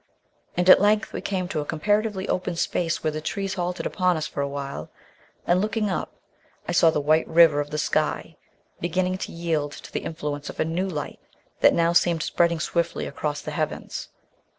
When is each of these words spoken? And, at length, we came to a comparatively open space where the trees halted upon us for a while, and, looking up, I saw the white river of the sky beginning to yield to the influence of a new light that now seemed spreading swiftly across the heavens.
And, 0.57 0.67
at 0.67 0.81
length, 0.81 1.13
we 1.13 1.21
came 1.21 1.47
to 1.49 1.59
a 1.59 1.65
comparatively 1.65 2.27
open 2.27 2.55
space 2.55 3.03
where 3.03 3.11
the 3.11 3.21
trees 3.21 3.53
halted 3.53 3.85
upon 3.85 4.17
us 4.17 4.25
for 4.25 4.41
a 4.41 4.47
while, 4.47 4.89
and, 5.45 5.61
looking 5.61 5.91
up, 5.91 6.11
I 6.67 6.71
saw 6.71 6.89
the 6.89 6.99
white 6.99 7.27
river 7.27 7.59
of 7.59 7.69
the 7.69 7.77
sky 7.77 8.35
beginning 8.79 9.19
to 9.19 9.31
yield 9.31 9.73
to 9.73 9.93
the 9.93 9.99
influence 9.99 10.49
of 10.49 10.59
a 10.59 10.65
new 10.65 10.89
light 10.89 11.19
that 11.59 11.75
now 11.75 11.93
seemed 11.93 12.23
spreading 12.23 12.59
swiftly 12.59 13.05
across 13.05 13.41
the 13.43 13.51
heavens. 13.51 14.09